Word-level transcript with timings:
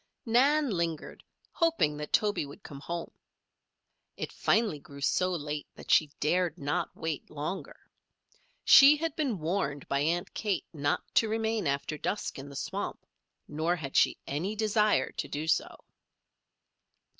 Nan 0.25 0.71
lingered, 0.71 1.23
hoping 1.51 1.95
that 1.97 2.11
Toby 2.11 2.43
would 2.43 2.63
come 2.63 2.79
home. 2.79 3.11
It 4.17 4.31
finally 4.33 4.79
grew 4.79 4.99
so 5.01 5.29
late 5.31 5.67
that 5.75 5.91
she 5.91 6.09
dared 6.19 6.57
not 6.57 6.95
wait 6.97 7.29
longer. 7.29 7.77
She 8.63 8.95
had 8.97 9.15
been 9.15 9.37
warned 9.37 9.87
by 9.87 9.99
Aunt 9.99 10.33
Kate 10.33 10.65
not 10.73 11.03
to 11.13 11.29
remain 11.29 11.67
after 11.67 11.99
dusk 11.99 12.39
in 12.39 12.49
the 12.49 12.55
swamp, 12.55 13.05
nor 13.47 13.75
had 13.75 13.95
she 13.95 14.17
any 14.25 14.55
desire 14.55 15.11
to 15.11 15.27
do 15.27 15.47
so. 15.47 15.83